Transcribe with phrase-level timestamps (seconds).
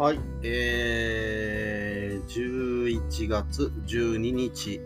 [0.00, 4.80] はい、えー、11月12日、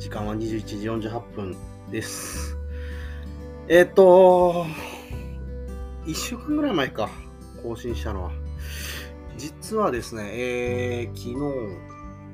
[0.00, 1.56] 時間は21時48分
[1.92, 2.56] です。
[3.68, 4.66] えっ、と、
[6.04, 7.08] 1週間ぐらい前か、
[7.62, 8.32] 更新したのは。
[9.36, 11.76] 実はですね、えー、昨日、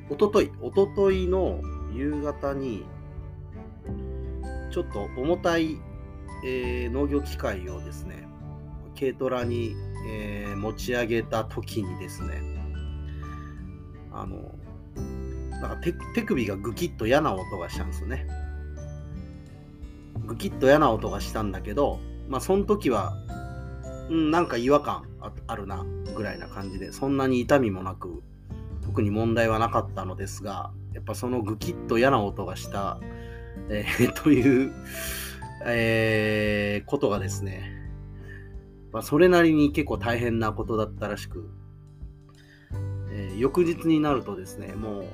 [0.08, 1.60] おととい、おとといの
[1.92, 2.86] 夕方に、
[4.70, 5.76] ちょっと重たい、
[6.46, 8.26] えー農業機械をですね、
[8.98, 12.40] 軽トラに、えー持ち上げた時にですね、
[14.12, 14.54] あの、
[15.50, 15.76] なんか
[16.14, 18.26] 手首がグキッと嫌な音がしたんですよね。
[20.24, 21.98] グキッと嫌な音がしたんだけど、
[22.28, 23.16] まあその時は、
[24.08, 25.04] うん、なんか違和感
[25.46, 25.84] あるな
[26.14, 28.22] ぐらいな感じで、そんなに痛みもなく、
[28.84, 33.00] 特に問題はなかったのですが、やっぱそのグキッと嫌な音がした、
[33.68, 34.72] えーという、
[35.66, 37.81] えーことがですね、
[38.92, 41.48] まあ、それなりに結構大変なことだったらしく、
[43.10, 45.04] えー翌日になるとですね、もう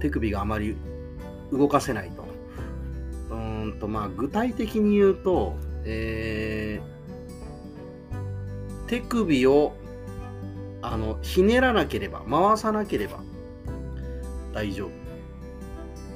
[0.00, 0.76] 手首があまり
[1.52, 2.26] 動かせないと。
[3.30, 6.92] うんと、まあ、具体的に言うと、えー
[8.88, 9.74] 手首を
[10.82, 13.20] あのひねらなければ、回さなければ
[14.52, 14.88] 大丈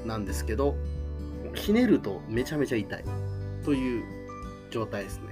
[0.04, 0.74] 夫なんですけど、
[1.54, 3.04] ひねるとめちゃめちゃ痛い
[3.64, 4.04] という
[4.70, 5.25] 状態ですね。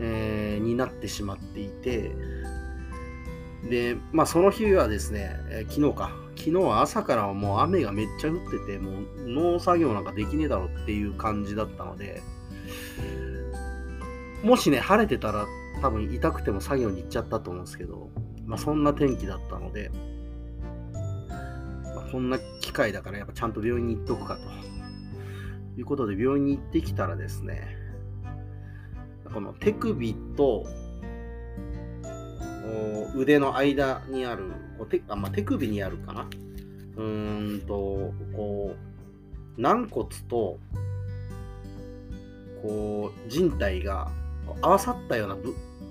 [0.00, 2.12] えーになってしまっていて、
[3.68, 12.22] で、まあその日はですね、えー昨日か、昨日は朝からもう雨がめっちゃ降ってて、もう農作業なんかできねえだろっていう感じだったので、
[14.42, 15.46] もしね、晴れてたら
[15.80, 18.10] 多分痛くても作業に行っちゃったと思うんですけど、
[18.44, 19.90] まあそんな天気だったので、
[21.94, 24.64] まあこんな機会だからやっぱちゃんと病院に行っとくかと。
[25.76, 27.76] いうことで病院に行ってきたらですね、
[29.34, 30.64] この手首と
[33.16, 34.44] 腕の間にある、
[34.78, 36.28] こう手あまあ、手首にあるかな？
[36.96, 38.74] うーんと、こ
[39.58, 40.58] う、軟骨と、
[42.62, 44.10] こう、人体が
[44.62, 45.36] 合わさったような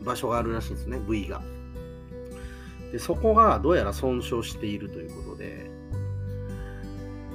[0.04, 1.42] 場所があるらしいんですね、部位が。
[2.92, 5.70] で、そこがどうやら損傷しているということで、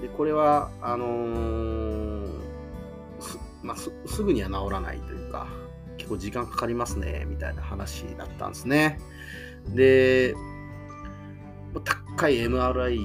[0.03, 2.29] で、これは、あのー
[3.21, 5.47] すまあ、すぐには治らないというか、
[5.99, 8.99] 結構時間かかりますね、みたいな話だったんですね。
[9.75, 10.35] で、
[11.85, 12.97] 高い MRI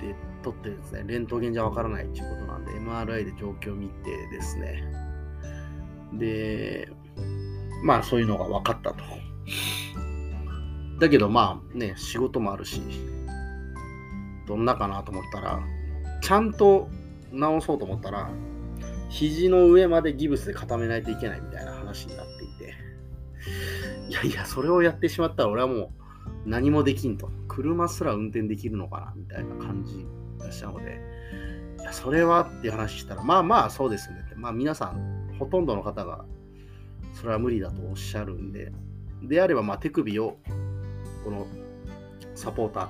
[0.00, 4.84] で撮ってですね、レントゲンじゃわからないっていうことなんで、MRI で状況を見てですね、
[6.14, 6.88] で、
[7.84, 9.04] まあそういうのが分かったと。
[10.98, 12.82] だけどまあね、仕事もあるし、
[14.46, 15.60] どんなかなと思ったら、
[16.20, 16.90] ちゃんと
[17.32, 18.28] 治そうと思ったら、
[19.08, 22.74] 肘の上までギブスで固めないといけないみたいな話になっていて、
[24.08, 25.88] いやいや、それをやってしまったら俺はもう
[26.46, 27.30] 何もできんと。
[27.48, 30.06] 車すら運転できるのかなみたいな感じ
[30.38, 31.00] がしたので、
[31.80, 34.34] いや、それはって話したら、まあまあそうですねって。
[34.36, 36.24] まあ皆さん、ほとんどの方が
[37.14, 38.72] それは無理だとおっしゃるんで、
[39.22, 40.38] であればまあ手首を
[41.24, 41.46] この
[42.34, 42.88] サポーター、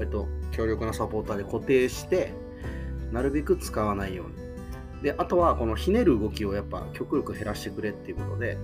[0.00, 2.34] えっと、強力なサポーターで固定して、
[3.12, 4.49] なるべく使わないように。
[5.02, 8.58] で、あとはこのひねる動きをやっぱ極力減らしてくれっていうことで、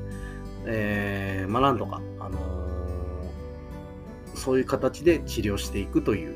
[0.67, 2.77] えーまあなんとか、あのー
[4.35, 6.35] そういう形で治療していくという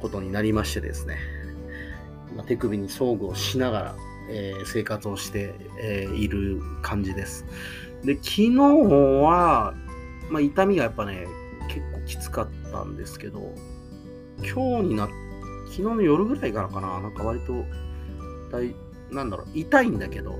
[0.00, 1.18] ことになりましてですね、
[2.36, 3.96] まあ、手首に装具をしながら、
[4.30, 7.44] えー生活をして、えーいる感じです。
[8.04, 9.74] で、昨日は、
[10.30, 11.26] まあ、痛みがやっぱね、
[11.68, 13.52] 結構きつかったんですけど、
[14.38, 15.08] 今日になっ
[15.72, 17.64] 昨日の夜ぐらいからかな、なんか割と、
[18.50, 18.74] 大
[19.12, 20.32] なんだろう、痛いんだけど、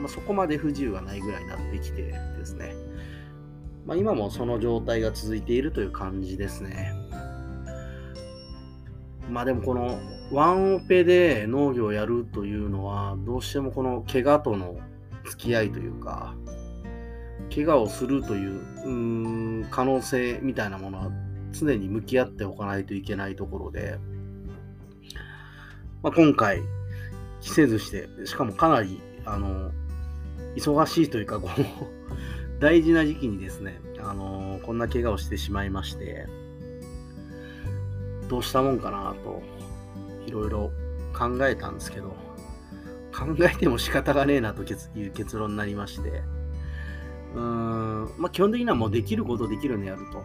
[0.00, 2.74] まあ、そこまで不自由がないぐらいになってきてですね、
[3.86, 6.92] まあ、今もその状態が続いているという感じですね。
[9.30, 9.98] まあでもこの
[10.32, 14.78] ワンオペで農業をやるというのはどうしてもこの怪我との
[15.26, 16.34] 付き合いというか
[17.54, 21.10] 怪我をするといううん可能性みたいなものは
[21.52, 23.98] 常に向き合っておかないといけないところで、
[26.02, 26.62] まあ、今回
[27.40, 29.70] 着せずしてしかもかなりあの
[30.56, 31.60] 忙しいというかこう
[32.60, 36.26] 大事な時期にですね、あのこんな怪我をしてしまいまして、
[38.28, 39.42] どうしたもんかなと、
[40.26, 40.72] いろいろ
[41.16, 42.16] 考えたんですけど、
[43.12, 46.22] 考えても仕方がねえなという結論になりまして、
[47.34, 50.24] うーん、まあ基本的にはもうできることできるのやると。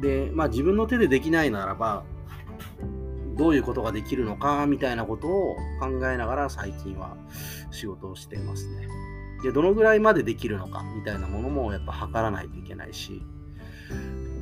[0.00, 2.04] で、まあ自分の手でできないならば、
[3.40, 7.16] どういうことができるのかみたいなことを考えながら最近は
[7.70, 8.86] 仕事をしていますね。
[9.42, 13.22] で、どのぐらいまでできるのかみたいなものもやっぱ測らないといけないし、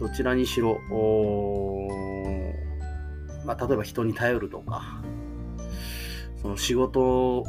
[0.01, 0.81] どちらにしろ、
[3.47, 5.01] まあ、例えば人に頼るとか、
[6.43, 7.45] その仕事を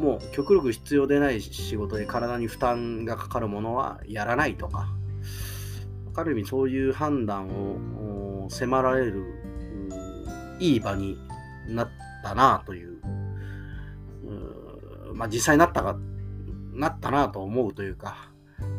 [0.00, 4.88] もう極力必要でない仕事で体に負担がかかるものはやらないとか、
[6.16, 9.43] ある意味そういう判断を迫られる
[10.58, 11.18] いい場に
[11.68, 11.88] なっ
[12.22, 12.98] たなという、
[15.10, 15.96] うまあ実際なったか、
[16.72, 18.30] なったなと思うというか、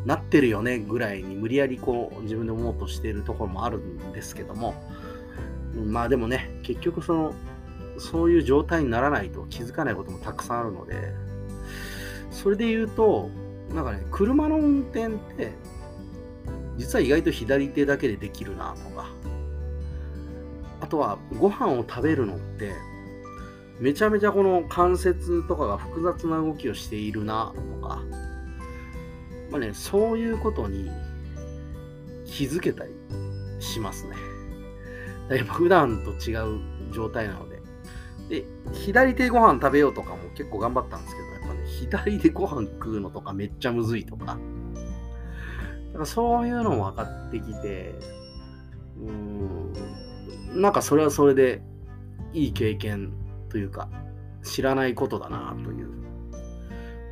[0.04, 4.74] なってるよねぐらいに無理やりこう自分で思うとしているところもあるんですけども、
[5.74, 7.34] まあでもね、結局その、
[7.98, 11.12] そういう状態にならないと気づかないこともたくさんあるので、
[12.30, 13.30] それで言うと、
[13.74, 15.52] なんかね、車の運転って、
[16.76, 19.08] 実は意外と左手だけでできるなとか、
[20.86, 22.72] あとはご飯を食べるのって、
[23.80, 28.02] めちゃめちゃこの関節とかが複雑な動きをしているなとか、
[29.50, 30.88] まあね、そういうことに
[32.24, 32.92] 気づけたり
[33.58, 34.14] しますね。
[35.36, 36.60] やっぱ普段と違う
[36.92, 37.60] 状態なので。
[38.28, 44.26] で、左手ご飯食べようとかも結構頑張ったんですけど、やっぱね、左でご飯食うのとかめっちゃむずいとか。
[44.26, 44.38] だか
[45.98, 47.94] らそういうのも分かってきて、
[49.00, 49.72] うーん、
[50.54, 51.62] なんかそれはそれで
[52.32, 53.12] いい経験
[53.48, 53.88] というか、
[54.42, 55.90] 知らないことだなという、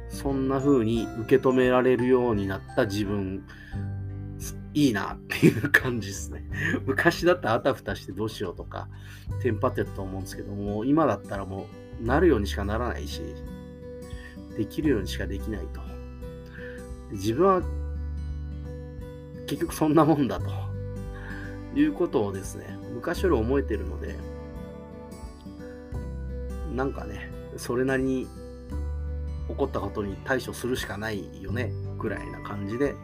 [0.08, 3.44] そんな風に受け止められるようになった自分、
[4.72, 6.44] いいなっていう感じですね。
[6.84, 8.88] 昔だったらあたふたしてどうしようとか、
[9.42, 11.66] テンパってたと思うんですけども、今だったらも
[12.02, 13.22] う、なるようにしかならないし、
[14.56, 15.80] できるようにしかできないと。
[17.12, 17.62] 自分は、
[19.46, 20.74] 結局そんなもんだと。
[21.76, 24.16] いうことをですね、昔より思えてるので、
[26.74, 28.26] なんかね、それなりに
[29.48, 32.94] 起こったことに対処するしかないよね、ぐらいな感じで、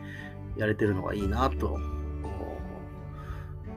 [0.56, 1.78] やれてるのがいいなと、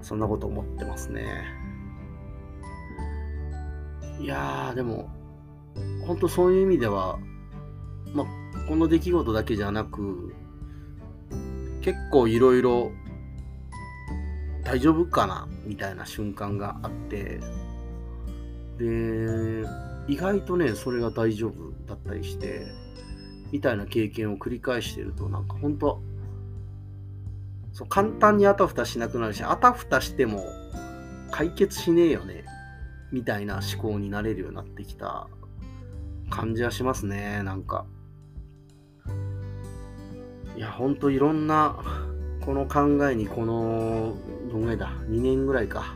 [0.01, 1.45] そんなこと思ってますね。
[4.19, 5.09] いやー、でも、
[6.05, 7.19] 本当そういう意味では、
[8.13, 8.27] まあ、
[8.67, 10.35] この出来事だけじゃなく、
[11.81, 12.91] 結構いろいろ
[14.63, 17.39] 大丈夫かなみたいな瞬間があって、
[18.77, 19.65] で、
[20.07, 22.67] 意外とね、それが大丈夫だったりして、
[23.51, 26.01] みたいな経験を繰り返してると、なんか本当
[27.73, 30.45] そう簡単にあたふたしなくなるし、あたふたしても
[31.31, 32.45] 解決しねえよね、
[33.11, 35.27] みたいな思考になれるようになってきた
[36.29, 37.85] 感じはしますね、なんか。
[40.55, 41.77] いや、ほんといろんな、
[42.45, 44.15] この考えにこの、
[44.51, 45.95] どんぐらいだ、2年ぐらいか。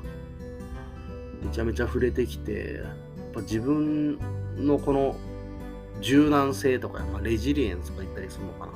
[1.43, 4.17] めちゃめちゃ触れてきて、やっぱ自分
[4.57, 5.17] のこの
[5.99, 8.71] 柔軟性とか、まあ、レジリエンスとか言ったりするのかな。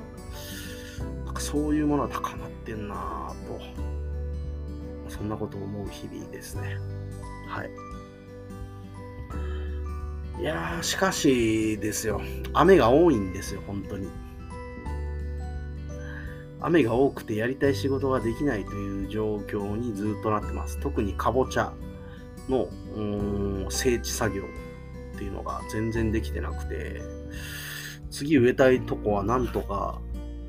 [1.25, 3.59] なんかそういうものは高まってんなぁと、
[5.07, 6.77] そんなことを思う日々ですね。
[7.47, 7.71] はい。
[10.41, 12.21] いやー、しかしですよ、
[12.53, 14.09] 雨が多いんですよ、本当に。
[16.61, 20.79] 雨が多くてやりたい仕事ができないという状況にずっとなってます。
[20.79, 21.73] 特にかぼちゃ
[22.49, 22.67] の
[23.69, 24.43] 整地作業
[25.15, 27.01] っていうのが全然できてなくて、
[28.09, 30.01] 次植えたいとこはなんとか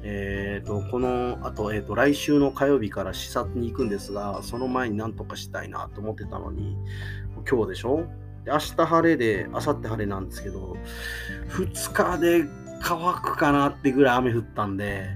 [0.05, 6.77] えっ、ー、と、この、あと、えっ、ー、と、来週の火曜日から視察に行くんですが、その前になんとかしたいなと思ってたのに、
[7.49, 8.09] 今日でしょ？
[8.45, 10.77] で明日晴れで、明後日晴れなんですけど、
[11.51, 12.45] 2日で
[12.83, 15.09] 乾くかなってぐらい雨降ったんで、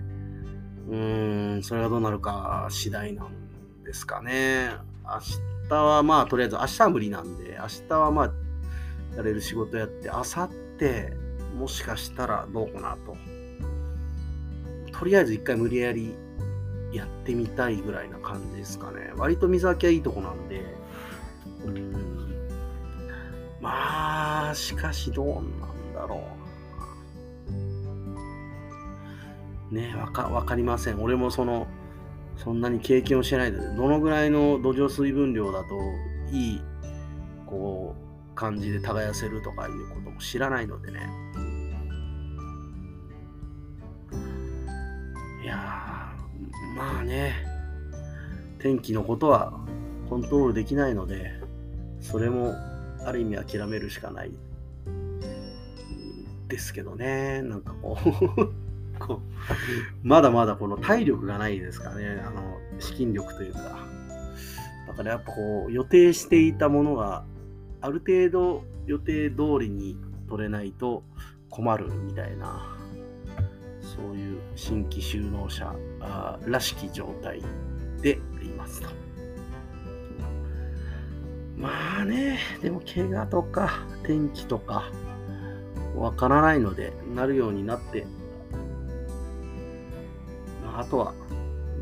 [0.89, 4.71] うーん、それがどうなるか次第なんですかね。
[5.05, 5.21] 明
[5.69, 8.33] 日はまあ、とりあえず明日は無理なんで、明日はまあ、
[9.17, 11.27] やれる仕事やって、明後日、
[11.59, 13.17] もしかしたらどうかなと。
[14.93, 16.15] とりあえず一回無理やり
[16.93, 19.13] やってみたいぐらいな感じですかね。
[19.17, 20.65] 割と水はきはいいとこなんで、
[21.65, 21.93] うん。
[23.61, 25.43] まあ、しかしどうなん
[25.95, 26.46] だろう
[29.71, 31.03] ねわか、わかりません。
[31.03, 31.67] 俺もその、
[32.37, 35.75] そんなに経験をしてないので、どのぐらいの土壌水分量だと
[36.33, 36.61] いい、
[37.47, 41.01] こう、感じで耕せるとかいうことも知らないのでね。
[45.43, 46.13] いや
[46.77, 47.35] まあね、
[48.59, 49.59] 天気のことは
[50.11, 51.41] コントロールできないので、
[52.01, 52.53] それも
[53.05, 54.33] ある意味諦めるしかない
[56.49, 57.97] ですけどね、なんかこ
[58.37, 58.66] う
[58.99, 59.21] こ、
[60.03, 63.87] まだまだこの体力がないですかね、あの、資金力というか。
[64.89, 67.25] だからやっぱこう、予定していたものが
[67.81, 69.97] ある程度予定通りに
[70.29, 71.05] 取れないと
[71.51, 72.77] 困るみたいな
[73.97, 75.75] そういう新規就農者
[76.47, 77.41] らしき状態
[78.03, 78.89] でいますと。
[81.57, 84.91] まあね、でも怪我とか天気とか
[85.97, 88.07] わからないので、なるようになって、
[90.79, 91.15] あ、とは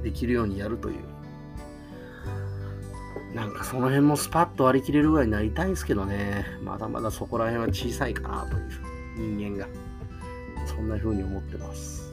[0.02, 0.96] できるようにやるという。
[3.34, 8.56] なんかその辺もスパッと割り切れるぐらいになりたいですけどね、まだまだそこら辺は小さいかなと
[9.20, 9.68] いう人間が。
[10.66, 12.12] そんな風に思ってます。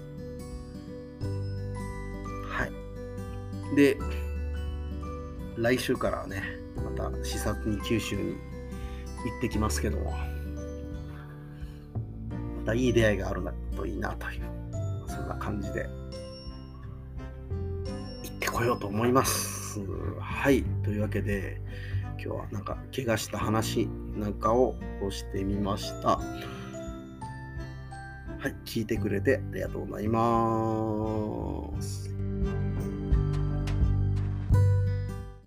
[2.50, 3.76] はい。
[3.76, 3.98] で、
[5.58, 6.44] 来週からね、
[6.76, 8.36] また視察に九州に行
[9.38, 10.12] ってきますけども、
[12.60, 14.42] またいい出会いがあるなといいなという、
[15.08, 15.90] そんな感じで
[18.62, 19.80] こようと思います。
[20.20, 20.64] はい。
[20.84, 21.60] というわけで、
[22.24, 24.76] 今日はなんか怪我した話なんかを
[25.10, 26.18] してみました。
[26.18, 26.22] は
[28.46, 32.11] い、聞いてくれてありがとうございます。